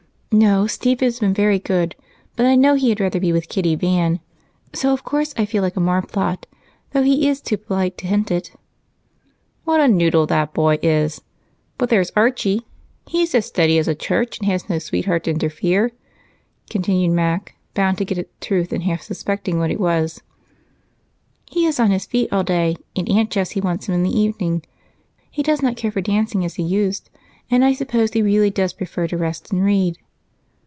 "No, 0.33 0.65
Steve 0.65 1.01
has 1.01 1.19
been 1.19 1.33
very 1.33 1.59
good, 1.59 1.93
but 2.37 2.45
I 2.45 2.55
know 2.55 2.75
he 2.75 2.87
had 2.87 3.01
rather 3.01 3.19
be 3.19 3.33
with 3.33 3.49
Kitty 3.49 3.75
Van, 3.75 4.21
so 4.71 4.93
of 4.93 5.03
course 5.03 5.33
I 5.37 5.43
feel 5.43 5.61
like 5.61 5.75
a 5.75 5.81
marplot, 5.81 6.45
though 6.93 7.03
he 7.03 7.27
is 7.27 7.41
too 7.41 7.57
polite 7.57 7.97
to 7.97 8.07
hint 8.07 8.31
it." 8.31 8.53
"What 9.65 9.81
a 9.81 9.89
noodle 9.89 10.25
that 10.27 10.53
boy 10.53 10.79
is! 10.81 11.19
But 11.77 11.89
there's 11.89 12.13
Archie 12.15 12.61
he's 13.05 13.33
steady 13.45 13.77
as 13.77 13.89
a 13.89 13.93
church 13.93 14.39
and 14.39 14.47
has 14.47 14.69
no 14.69 14.79
sweetheart 14.79 15.25
to 15.25 15.31
interfere," 15.31 15.91
continued 16.69 17.11
Mac, 17.11 17.57
bound 17.73 17.97
to 17.97 18.05
get 18.05 18.17
at 18.17 18.27
the 18.39 18.45
truth 18.45 18.71
and 18.71 18.83
half 18.83 19.01
suspecting 19.01 19.59
what 19.59 19.69
it 19.69 19.81
was. 19.81 20.21
"He 21.49 21.65
is 21.65 21.77
on 21.77 21.91
his 21.91 22.05
feet 22.05 22.31
all 22.31 22.45
day, 22.45 22.77
and 22.95 23.09
Aunt 23.09 23.31
Jessie 23.31 23.59
wants 23.59 23.89
him 23.89 23.95
in 23.95 24.03
the 24.03 24.17
evening. 24.17 24.63
He 25.29 25.43
does 25.43 25.61
not 25.61 25.75
care 25.75 25.91
for 25.91 25.99
dancing 25.99 26.45
as 26.45 26.55
he 26.55 26.63
used, 26.63 27.09
and 27.49 27.65
I 27.65 27.73
suppose 27.73 28.13
he 28.13 28.21
really 28.21 28.49
does 28.49 28.71
prefer 28.71 29.07
to 29.07 29.17
rest 29.17 29.51
and 29.51 29.65
read." 29.65 29.97